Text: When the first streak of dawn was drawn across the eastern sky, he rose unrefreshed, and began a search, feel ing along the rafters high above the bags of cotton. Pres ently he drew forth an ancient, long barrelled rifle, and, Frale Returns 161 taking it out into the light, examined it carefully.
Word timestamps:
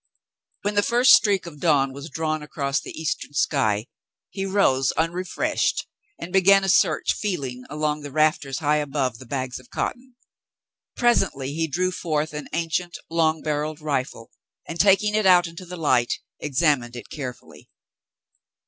When 0.63 0.73
the 0.73 0.81
first 0.81 1.11
streak 1.11 1.45
of 1.45 1.59
dawn 1.59 1.93
was 1.93 2.09
drawn 2.09 2.41
across 2.41 2.81
the 2.81 2.99
eastern 2.99 3.33
sky, 3.35 3.85
he 4.31 4.47
rose 4.47 4.91
unrefreshed, 4.93 5.85
and 6.17 6.33
began 6.33 6.63
a 6.63 6.69
search, 6.69 7.13
feel 7.13 7.43
ing 7.43 7.65
along 7.69 8.01
the 8.01 8.11
rafters 8.11 8.57
high 8.57 8.77
above 8.77 9.19
the 9.19 9.27
bags 9.27 9.59
of 9.59 9.69
cotton. 9.69 10.15
Pres 10.97 11.21
ently 11.21 11.49
he 11.53 11.67
drew 11.67 11.91
forth 11.91 12.33
an 12.33 12.47
ancient, 12.51 12.97
long 13.11 13.43
barrelled 13.43 13.79
rifle, 13.79 14.31
and, 14.67 14.79
Frale 14.79 14.93
Returns 14.93 15.13
161 15.13 15.13
taking 15.13 15.19
it 15.19 15.25
out 15.29 15.47
into 15.47 15.65
the 15.69 15.79
light, 15.79 16.13
examined 16.39 16.95
it 16.95 17.09
carefully. 17.09 17.69